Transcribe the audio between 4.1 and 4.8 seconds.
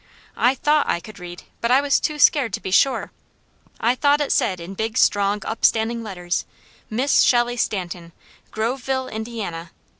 it said in